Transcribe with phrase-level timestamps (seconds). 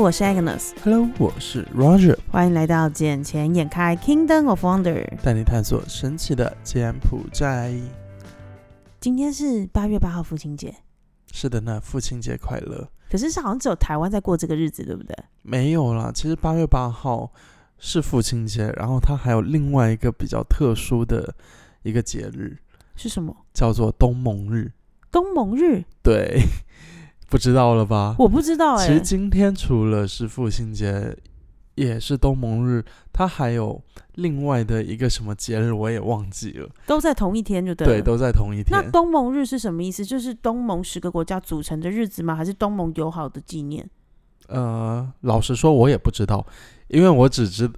[0.00, 0.70] 我是 Agnes。
[0.82, 2.16] Hello，我是 Roger。
[2.30, 7.74] 欢迎来到《眼前眼开 Kingdom of Wonder》，带你探索神奇的柬埔寨。
[8.98, 10.74] 今天是八月八号父亲节。
[11.30, 12.88] 是的呢，父亲节快乐。
[13.10, 15.14] 可是是好像只有台湾在过这个日子，对不对？
[15.42, 17.30] 没有啦，其实八月八号
[17.78, 21.34] 是父亲节，然后它还有另外一个比较特殊的
[21.82, 22.56] 一个节日，
[22.96, 23.36] 是什么？
[23.52, 24.72] 叫做东盟日。
[25.12, 25.84] 东盟日？
[26.02, 26.40] 对，
[27.30, 28.14] 不知道了吧？
[28.18, 28.86] 我不知道哎。
[28.86, 31.16] 其实今天除了是父亲节。
[31.76, 33.80] 也是东盟日，它还有
[34.16, 36.68] 另外的一个什么节日，我也忘记了。
[36.86, 37.86] 都在同一天就对。
[37.86, 38.66] 对，都在同一天。
[38.70, 40.04] 那东盟日是什么意思？
[40.04, 42.34] 就是东盟十个国家组成的日子吗？
[42.34, 43.88] 还是东盟友好的纪念？
[44.48, 46.44] 呃，老实说，我也不知道，
[46.88, 47.70] 因为我只知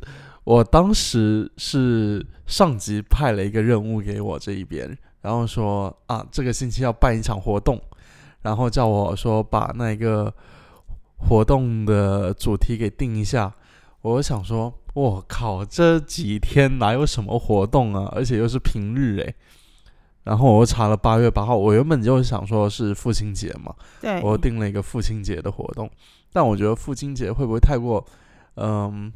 [0.42, 7.80] 我当时是上级派了一个任务给我这一边，然后说啊，这个星期要办一场活动，
[8.42, 10.32] 然后叫我说把那个
[11.16, 13.52] 活动的主题给定一下。
[14.02, 18.10] 我想说，我靠，这几天哪有什么活动啊？
[18.14, 19.34] 而且又是平日诶。
[20.24, 25.88] 然后我又查了八月八号，我原本就想说是父亲节嘛，对，我定了一个父亲节的活动。
[26.32, 28.04] 但我觉得父亲节会不会太过，
[28.54, 29.12] 嗯，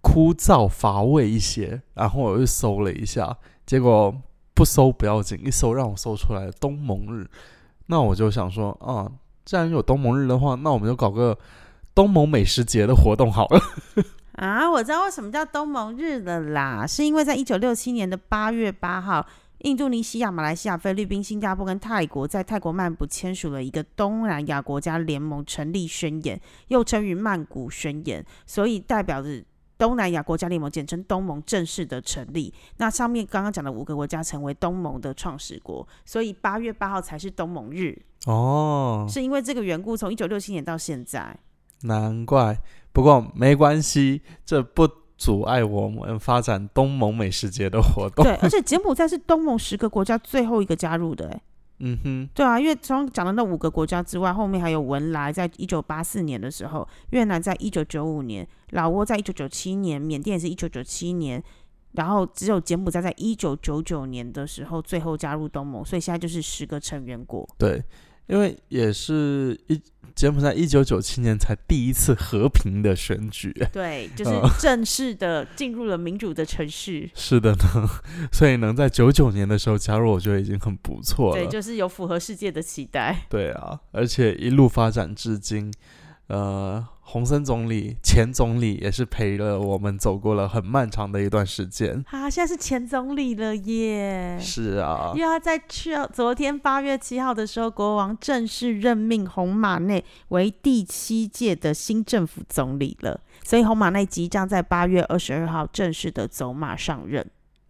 [0.00, 1.80] 枯燥乏味一些？
[1.94, 4.14] 然后我又搜了一下，结果
[4.54, 7.28] 不搜不要紧，一搜让我搜出来东盟日。
[7.86, 9.10] 那我就想说，啊，
[9.44, 11.38] 既然有东盟日的话，那我们就搞个。
[11.96, 13.60] 东盟美食节的活动好了
[14.36, 14.70] 啊！
[14.70, 19.26] 我知道为什么叫东盟日了啦，是因为在一九六七年的八月八号，
[19.60, 29.42] 印度尼西亚、马来西亚、菲律宾、新加坡跟泰国在泰国曼谷签署了一个东南亚国家联盟成立宣言，又称于曼谷宣言，所以代表着
[29.78, 32.52] 东南亚国家联盟，简称东盟正式的成立。
[32.78, 39.06] 那上面刚刚讲的五个国家成为东盟的创始国，所以八月八号才是东盟日哦。
[39.08, 41.36] 是因为这个缘故，从一九六七年到现在。
[41.82, 42.58] 难怪，
[42.92, 44.88] 不过没关系，这不
[45.18, 48.24] 阻碍我们发展东盟美食节的活动。
[48.24, 51.42] 对，而且柬埔寨是东盟十个国家最后一个加入的，哎，
[51.78, 61.42] 嗯哼，对啊，因为从讲的那五个国家之外，后面还有文莱，在一九八四年的时候，越南在一九九五年，老挝在一九九七年，缅甸也是一九九七年，
[61.92, 67.48] 然后只有柬埔寨在一九九九年的时候最后加入东盟，所以现在就是十个成员国。
[67.58, 67.82] 对。
[68.26, 69.80] 因为也是一
[70.14, 77.08] 柬埔寨一九九七年才第一次和平的选举， 对，就是正式的进入了民主的城市。
[77.14, 77.88] 是的呢，
[78.32, 81.42] 所以能在九九年的时候加入，我觉得已经很不错了。
[81.42, 83.26] 对，就是有符合世界的期待。
[83.28, 85.72] 对啊，而且一路发展至今，
[86.28, 86.86] 呃。
[87.08, 92.04] 洪森总理、前总理也是陪了我们走过了很漫长的一段时间。
[92.10, 94.36] 啊，现在是前总理了耶！
[94.40, 107.24] 是啊，因为他在去昨天八月七号的时候，国王正式任命洪马内为第七届的新政府总理了，所以洪马内即将在八月二十二号正式的走马上任。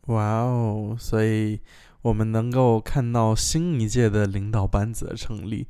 [0.07, 0.97] 哇哦！
[0.99, 1.61] 所以
[2.01, 5.67] 我们能够看到新一届的领导班子的成立。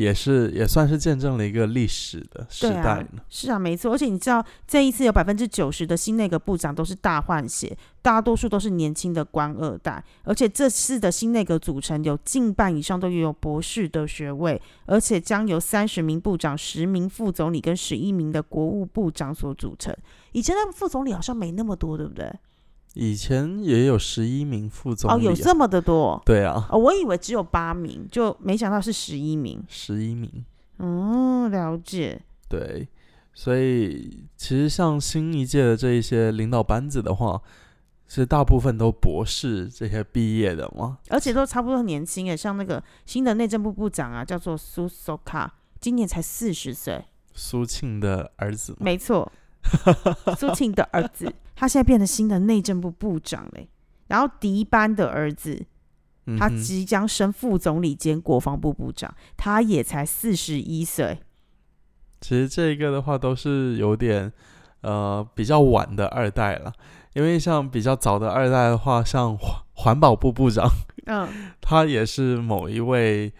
[0.00, 3.20] 也是也算是见证了一个历史的时代呢。
[3.28, 3.92] 是啊，没错。
[3.92, 10.02] 而且你知道，这一次有百分之九十的新内阁部长都是大换血，大多数都是年轻的官二代。
[10.24, 19.94] 而且这次的新内阁组成有近半以上都拥有博士的学位，而且将由三十名部长、十名副总理跟十一名的国务部长所组成。
[20.32, 22.32] 以前的副总理好像没那么多，对不对？
[22.94, 26.20] 以前也有十一名副总哦，有这么的多？
[26.26, 29.62] 对啊，哦，我以为只有八名，就没想到是十一名。
[29.68, 30.44] 十一名，
[30.78, 32.20] 嗯，了解。
[32.48, 32.88] 对，
[33.32, 37.40] 所以其实像新一届的这一些领导班子的话，
[38.08, 47.04] 是大部分都博士这些毕业的嘛，而且都差不多很年轻诶，像那个新的内政部部长啊，叫做苏索卡，今年才四十岁。
[47.32, 48.76] 苏庆的儿子。
[48.80, 49.30] 没错。
[50.38, 53.68] 苏庆的儿子，他现在变成新的内政部部长嘞。
[54.08, 55.64] 然后迪班的儿子，
[56.38, 61.20] 他即将升副总理兼国防部部长，他也才四十一岁。
[62.20, 64.32] 其实这个的话都是有点
[64.80, 66.72] 呃比较晚的二代了，
[67.14, 70.68] 因为像比较早的二代的话，像环环保部部长，
[71.06, 73.32] 嗯，他也是某一位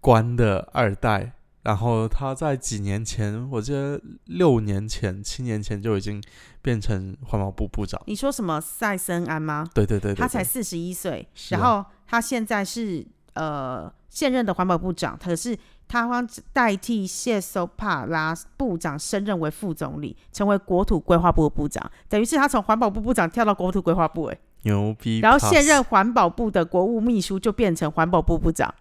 [0.00, 1.32] 官的二代。
[1.68, 6.18] 然后他在几年前，我记得六年前、七年前就已经
[6.62, 8.00] 变成环保部部长。
[8.06, 9.68] 你说什么塞森安吗？
[9.74, 15.54] 对对对，他才四十一岁，然后他现在是呃现任的环保部长，可是
[15.86, 25.20] 他方代替谢索帕拉部长升任为副总理，成为国土规划部部长，等于是他从环保部部长跳到国土规划部，哎，牛逼！
[25.20, 28.74] 然后现任环保部的国务秘书就变成环保部部长，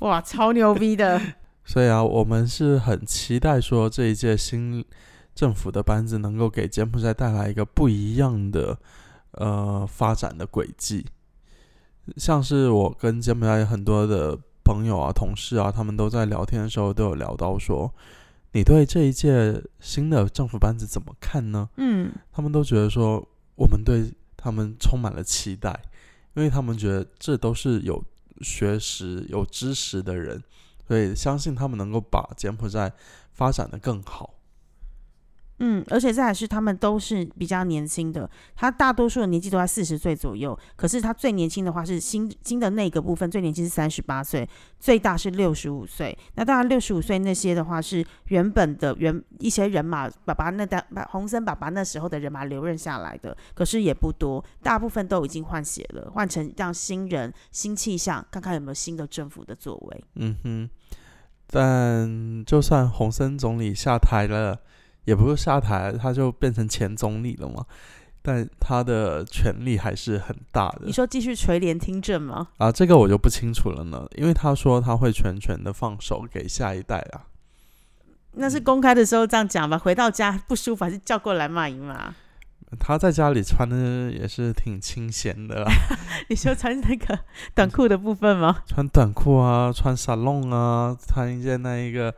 [0.00, 1.18] 哇，超牛逼的！
[1.66, 4.82] 所以啊，我们是很期待说这一届新
[5.34, 8.78] 政府的班子能够给柬埔寨带来一个不一样的
[9.32, 11.04] 呃发展的轨迹。
[12.16, 17.92] 像是我跟柬埔寨很多的朋友啊、同事啊，他们都在聊天的时候都有聊到说，
[18.52, 21.68] 你对这一届新的政府班子怎么看呢？
[21.76, 25.82] 嗯，他们都觉得说，我们对他们充满了期待，
[26.34, 28.02] 因为他们觉得这都是有
[28.40, 30.42] 学识、有知识的人，
[30.86, 32.92] 所以相信他们能够把柬埔寨
[33.32, 34.35] 发展的更好。
[35.58, 40.58] 嗯，而且再来是他们都是比较年轻的，他大多数的年纪都在四十岁左右。
[40.76, 44.46] 可是他最年轻的话是新新的那个部分，最年轻是三十八岁，
[44.78, 46.16] 最大是六十五岁。
[46.34, 60.04] 那当然六十五岁那些的话是原本的原一些人马，爸爸那代把洪森爸爸那时候的人马留任下来的，可是也不多，大部分都已经换血了，换成让新人新气象，看看有没有新的政府的作为。
[60.16, 60.70] 嗯哼，
[61.46, 64.60] 但就算洪森总理下台了。
[65.06, 67.64] 也不是下台，他就变成前总理了嘛。
[68.22, 70.80] 但他的权力还是很大的。
[70.82, 72.48] 你说继续垂帘听政吗？
[72.56, 77.22] 啊，这个我就不清楚了呢，因为他说他会全权的放手给下一代啊。
[78.32, 82.12] 那是公开的时候这样讲吧，回到家不舒服还是叫过来骂一骂。
[82.80, 85.70] 他在家里穿的也是挺清闲的啦。
[86.28, 87.16] 你说穿那个
[87.54, 88.64] 短裤的部分吗？
[88.66, 92.12] 穿短裤啊，穿沙龙啊，穿一件那一个。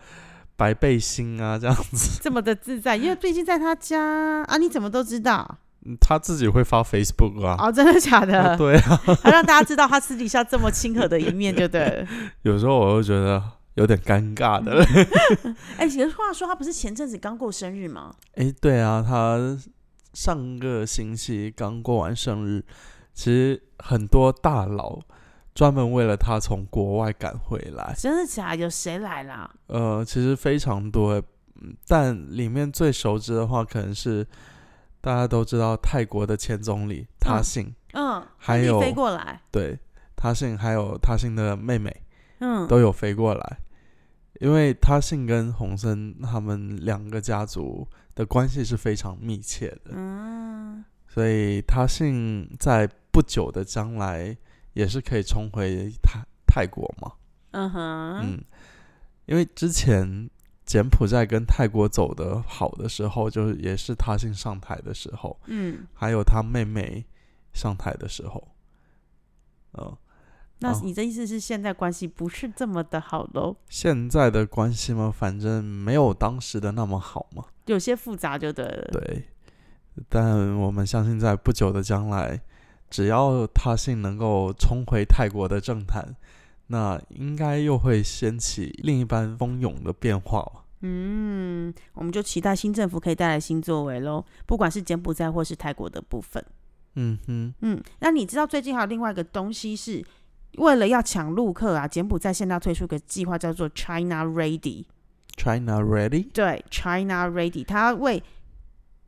[0.59, 5.59] 白背心啊，这样子这么的自在，因为最近在他家啊，你怎么都知道？
[6.01, 7.55] 他自己会发 Facebook 啊？
[7.61, 8.57] 哦，真的假的？
[8.59, 12.05] 对啊，他让大家知道他私底下这么亲和的一面，就对。
[12.43, 13.41] 有时候我会觉得
[13.75, 14.85] 有点尴尬的。
[15.77, 18.13] 哎，其实话说，他不是前阵子刚过生日吗？
[18.35, 19.57] 哎，对啊，他
[20.13, 22.65] 上个星期刚过完生日。
[23.15, 24.99] 其实很多大佬。
[25.59, 28.55] 专门为了他从国外赶回来，真的假？
[28.55, 29.53] 有谁来啦？
[29.67, 31.21] 呃，其实非常多，
[31.89, 34.25] 但里面最熟知的话，可能是
[35.01, 39.77] 大家都知道泰国的前总理他信，嗯，还有飞过来，对，
[40.15, 42.05] 他信还有他信的妹妹，
[42.39, 43.59] 嗯，都有飞过来，
[44.39, 47.85] 因为他信跟洪森他们两个家族
[48.15, 54.37] 的关系是非常密切的，嗯，所以他信在不久的将来。
[54.79, 57.13] 也是可以重回泰泰国嘛？
[57.51, 58.45] 嗯哼，嗯，
[59.27, 60.31] 因为之前
[60.65, 67.05] 柬埔寨跟泰国走的好的时候，就是也是他先上台的时候，嗯，还有他妹妹
[67.53, 68.47] 上台的时候，
[69.73, 69.97] 嗯，
[70.61, 73.57] 那你的意思是现在关系不是这么的好喽？
[73.69, 78.91] 现在的关系吗，反正没有当时的那么好嘛，有些复杂就对了。
[78.93, 79.25] 对，
[80.09, 82.41] 但我们相信在不久的将来。
[82.91, 86.17] 只要他信能够重回泰国的政坛，
[86.69, 90.65] 那应该又会掀起另一番风涌的变化。
[90.81, 96.45] 嗯，我们就期待新政府可以带来新作为喽，不管是柬埔寨或是泰国的部分。
[96.95, 100.05] 嗯哼，嗯，那你知道最近还有另外一个东西，是
[100.57, 104.85] 为了要抢陆客啊，柬埔寨现在推出个计划叫做 China Ready。
[105.37, 106.29] China Ready？
[106.33, 108.23] 对，China Ready，它为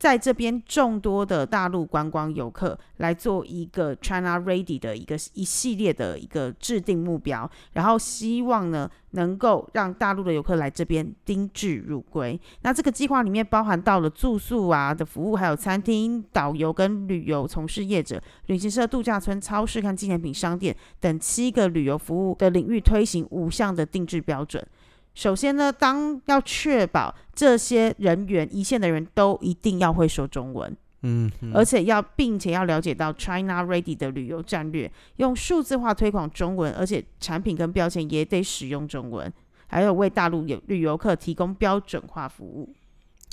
[0.01, 12.39] 在这边众多的大陆观光游客来做一个 China Ready 的一个一系列的一个制定目标，然后希望呢能够让大陆的游客来这边宾至如归。
[12.63, 24.65] 那这个计划里面包含到了住宿啊的服务，还有餐厅、导游跟旅游从事业者、旅行社、度假村、超市和纪念品商店等七个旅游服务的领域推行五项的定制标准。
[25.13, 39.31] 首先呢，当要确保这些人员一线的人都一定要会说中文，嗯，而且要并且要了解到 China Ready 的旅游战略，用数字化推广中文，而且产品跟标签也得使用中文，
[39.67, 42.73] 还有为大陆游旅游客提供标准化服务。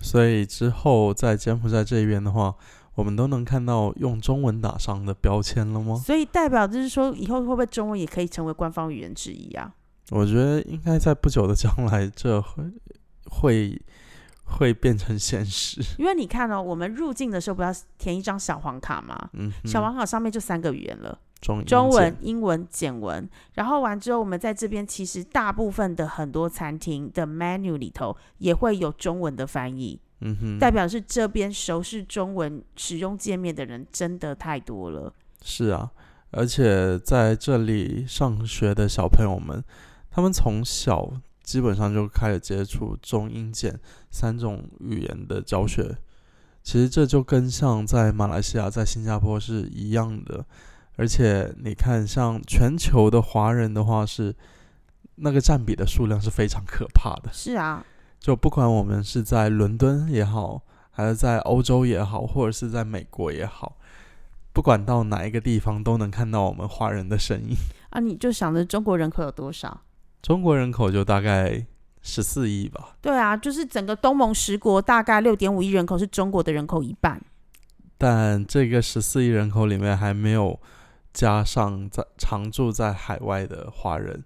[0.02, 2.54] 所以之后在柬埔寨这边的话，
[2.96, 5.94] 我们都能看到用中文打上的标签了吗？
[5.94, 9.72] 所以代表就是说，以后会不会中文也可以成为官方语言之一啊？
[10.10, 12.64] 我觉得应该在不久的将来，这会
[13.26, 13.82] 会
[14.44, 15.82] 会变成现实。
[15.98, 19.28] 因为你看哦，我们入境的时候不要填一张小黄卡吗？
[19.34, 23.28] 嗯，小黄卡上面就三个语言了：中中文、英文、简文。
[23.52, 30.00] 然后完之后，我们在这边其实大部分的很多餐厅的 menu 里头也会有中文的翻译。
[30.20, 35.12] 嗯哼，代表是这边熟悉中文使用界面的人真的太多了。
[35.42, 35.90] 是啊，
[36.30, 39.62] 而且在这里上学的小朋友们。
[40.18, 41.08] 他们从小
[41.44, 43.78] 基本上就开始接触中英简
[44.10, 45.96] 三种语言的教学，
[46.64, 50.44] 其实这就跟像在马来西亚、在新加坡是一样的。
[50.96, 54.34] 而且你看，像全球的华人的话，是
[55.14, 57.30] 那个占比的数量是非常可怕的。
[57.32, 57.86] 是啊，
[58.18, 60.60] 就不管我们是在伦敦也好，
[60.90, 63.78] 还是在欧洲也好，或者是在美国也好，
[64.52, 67.54] 不管到哪一个地方，都能看到我们华人的身影。
[67.90, 69.82] 啊，你就想着中国人口有多少？
[70.22, 71.64] 中国人口就大概
[72.02, 72.96] 十四亿吧。
[73.00, 77.20] 对啊，就是整个东盟十国大概六点五亿人口是中国的人口一半。
[77.96, 80.58] 但这个十四亿人口里面还没有
[81.12, 84.24] 加上在常住在海外的华人。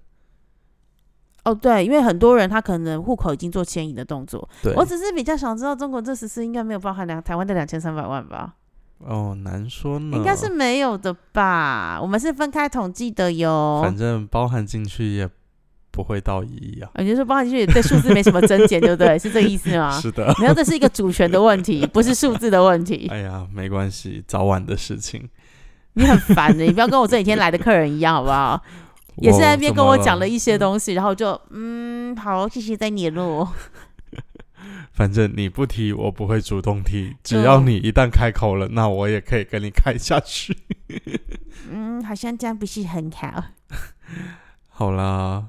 [1.44, 4.48] 哦，对，因为很多人他可能户口已经做迁移的动作。
[4.62, 8.54] 对，我只是比较想知道，中国这十四应该没有包含两台湾的两千三百万吧？
[8.98, 10.16] 哦，难说呢。
[10.16, 11.98] 应该是没有的吧？
[12.00, 13.80] 我们是分开统计的哟。
[13.82, 15.28] 反正包含进去也
[15.92, 16.90] 不会到一亿啊。
[16.96, 19.16] 也就是包含进去对数字没什么增减， 对不对？
[19.16, 20.00] 是这个意思吗？
[20.00, 20.34] 是的。
[20.40, 23.06] 没有，这是一个主权的问题，不是数字的问题。
[23.10, 25.28] 哎呀，没关系，早晚的事情。
[25.94, 28.60] 你很烦的，你不要跟我这几天来的客人一样，好不好？
[29.18, 33.46] 也是在那边跟我讲了一些东西，然后就嗯，好，谢谢再联络。
[34.92, 37.14] 反正你不提，我不会主动提。
[37.22, 40.56] 只要你一旦开口了，那我也可以跟你开下去。
[41.70, 43.44] 嗯，好像这样不是很好。
[44.68, 45.46] 好啦，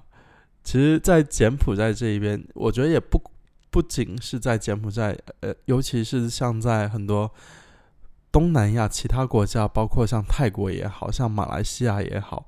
[0.63, 3.21] 其实，在柬埔寨这一边，我觉得也不
[3.69, 7.29] 不仅是在柬埔寨，呃，尤其是像在很多
[8.31, 12.47] 东南亚其他国家，包括像泰国也好像马来西亚也好，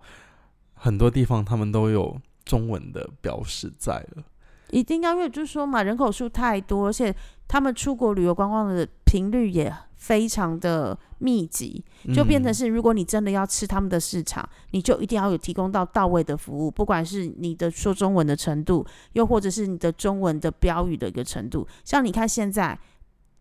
[0.73, 4.23] 很多地方他们都有中文的标识在了。
[4.71, 7.13] 一定要，因为就是说嘛，人口数太多，而且
[7.47, 11.81] 他们出国旅游观光的频率也非常的密集，
[12.13, 21.65] 就变成是，如果你真的要吃他们的市场，你就一定要有提供到到位的服务，不管是你的说中文的程度，又或者是你的中文的标语的一个程度。
[21.85, 22.77] 像你看现在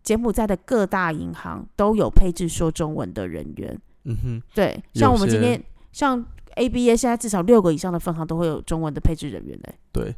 [0.01, 10.15] 柬埔寨的各大银行都有配置说中文的人员，嗯哼，对，像我们今天像 ABA 现在至少六个以上的分行都会有中文的配置人员嘞，对。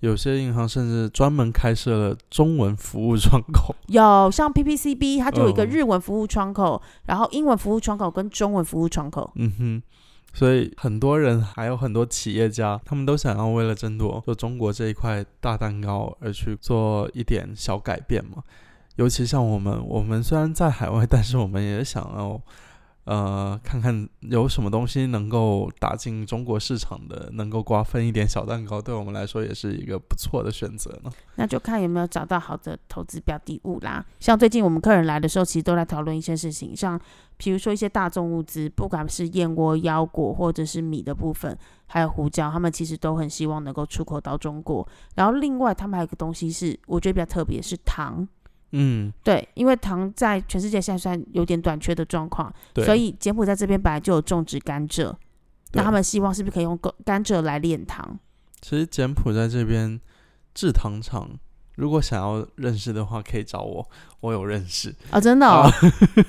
[0.00, 9.30] 有些银行甚至专门开设了中文服务窗口， 有像 PPCB，它就有一个日文服务窗口，然后英文服务窗口跟中文服务窗口。
[9.34, 9.82] 嗯哼，
[10.32, 18.42] 所以很多人还有很多企业家，他们都想要为了争夺做中国这一块大蛋糕而去做一点小改变嘛。
[18.96, 22.40] 尤其像我们，我们虽然在海外， 但是我们也想要。
[23.08, 31.10] 呃，看看有什么东西能够打进中国市场的，能够瓜分一点小蛋糕，对我们来说也是一个不错的选择呢。
[31.36, 34.04] 那就看有没有找到好的投资标的物啦。
[34.20, 37.00] 像最近我们客人来的时候，其实都在讨论一些事情，像
[37.38, 44.86] 比如说一些大众物资，不管是燕窝、腰果或者是米的部分，还有胡椒，他们其实都很希望能够出口到中国。
[45.14, 48.28] 然后另外，他们还有一个东西是我觉得比较特别，是糖。
[48.72, 52.52] 嗯，对，因为糖在全世界现在算有点短缺的状况，
[52.84, 55.14] 所以柬埔寨这边本来就有种植甘蔗，
[55.72, 58.18] 那他们希望是不是可以用甘蔗来炼糖？
[58.60, 60.00] 其实柬埔寨这边
[60.52, 61.30] 制糖厂，
[61.76, 63.88] 如果想要认识的话，可以找我，
[64.20, 65.70] 我有认识啊，真的，哦，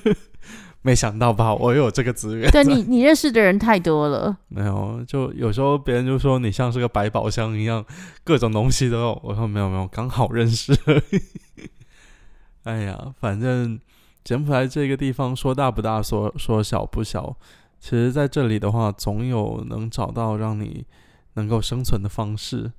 [0.82, 1.54] 没想到吧？
[1.54, 4.38] 我有这个资源，对你，你认识的人太多了。
[4.48, 7.84] 没有，就有时候别人就说你像是个百宝箱一样，
[8.24, 9.22] 各种东西都有。
[9.24, 10.74] 我说没有没有，刚好认识。
[12.64, 13.80] 哎呀，反正
[14.24, 17.36] 柬埔寨这个地方说大不大，说说小不小。
[17.80, 20.86] 其实在这里的话，总有能找到让你
[21.36, 22.72] 能够生存的方式。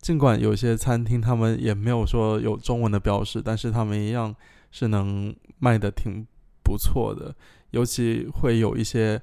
[0.00, 4.34] 尽管有些餐厅他们也没有说有中文的标识，但是他们一样
[4.70, 6.26] 是能卖的挺
[6.62, 7.34] 不错的。
[7.70, 9.20] 尤其会有一些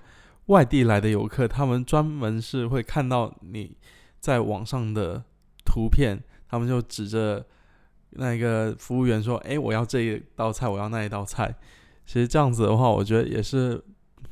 [0.48, 3.78] 外地来的游客，他们专门是会看到你
[4.20, 5.24] 在网上的
[5.64, 7.46] 图片，他们就指着。
[8.12, 11.54] 那个服务员说：“哎，我要这一道菜，我要那一道菜。”
[12.06, 13.84] 其实这样子的话，我觉得也是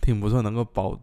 [0.01, 1.00] 挺不错，能够保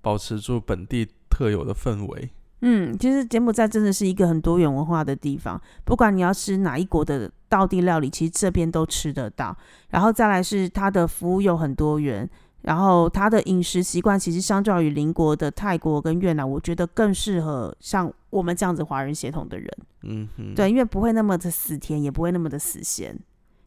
[0.00, 2.30] 保持住本地特有的氛围。
[2.62, 9.56] 嗯，其实柬埔寨真的是一个很多元文化的地方，不管你要吃哪一国的道地料理，其实这边都吃得到。
[9.88, 12.28] 然后再来是它的服务又很多元。
[12.62, 19.68] 然后他的饮食习惯其实相较于邻国的泰国跟越南，我觉得更适合像我们这样子华人血统的人。
[20.02, 23.18] 嗯哼，对，因为不会那么的死甜，也不会那么的死咸，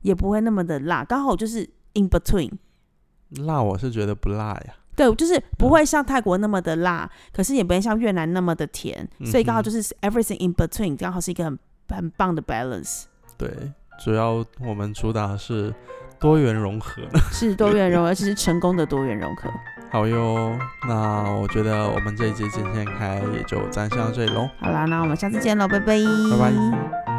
[0.02, 1.62] 也不会那么的辣，刚好就是
[1.94, 2.52] in between。
[3.46, 4.76] 辣我是觉得不辣呀。
[4.96, 11.58] 对，就是不会像泰国那么的辣，可是也不会像越南那么的甜，所以刚好就是 everything in between，刚好是一个很
[11.90, 13.06] 很棒的 balance。
[13.36, 15.74] 对，主要我们主打是。
[16.20, 17.02] 多元融合
[17.34, 19.50] 是多元融合，而且是成功的多元融合。
[19.92, 20.58] 好哟，
[20.88, 24.50] 那我觉得我们这一集今天开也就暂时到这里喽。
[24.62, 25.98] 好啦，那我们下次见喽，拜拜，
[26.32, 27.13] 拜拜。